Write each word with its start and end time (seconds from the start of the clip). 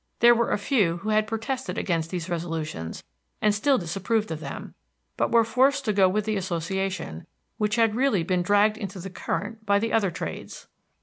There 0.19 0.33
were 0.33 0.49
a 0.49 0.57
few 0.57 0.97
who 0.97 1.09
had 1.09 1.27
protested 1.27 1.77
against 1.77 2.09
these 2.09 2.27
resolutions 2.27 3.03
and 3.39 3.53
still 3.53 3.77
disapproved 3.77 4.31
of 4.31 4.39
them, 4.39 4.73
but 5.15 5.31
were 5.31 5.43
forced 5.43 5.85
to 5.85 5.93
go 5.93 6.09
with 6.09 6.25
the 6.25 6.37
Association, 6.37 7.27
which 7.59 7.75
had 7.75 7.93
really 7.93 8.23
been 8.23 8.41
dragged 8.41 8.77
into 8.77 8.99
the 8.99 9.11
current 9.11 9.63
by 9.63 9.77
the 9.77 9.93
other 9.93 10.09
trades. 10.09 10.65